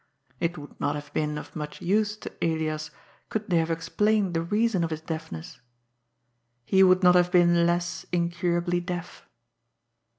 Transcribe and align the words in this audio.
It 0.39 0.57
would 0.57 0.79
not 0.81 0.95
have 0.95 1.13
been 1.13 1.37
of 1.37 1.55
much 1.55 1.79
use 1.79 2.17
to 2.17 2.33
Elias 2.41 2.89
could 3.29 3.51
they 3.51 3.57
have 3.57 3.69
explained 3.69 4.33
the 4.33 4.41
reason 4.41 4.83
of 4.83 4.89
his 4.89 5.01
deafness. 5.01 5.61
He 6.65 6.81
would 6.81 7.03
not 7.03 7.13
have 7.13 7.31
been 7.31 7.67
less 7.67 8.07
incurably 8.11 8.79
deaf. 8.79 9.29